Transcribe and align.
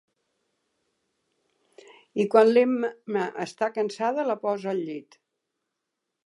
I 2.23 2.27
quan 2.35 2.53
l'Emma 2.53 3.27
està 3.45 3.69
cansada, 3.77 4.27
la 4.31 4.39
posa 4.47 4.73
al 4.73 4.83
llit. 4.89 5.21